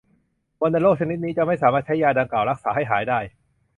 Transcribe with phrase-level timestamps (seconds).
[0.61, 3.19] วัณโรคชนิดนี้จะไม่สามารถใช้ยาดังกล่าวรักษาให้หายได้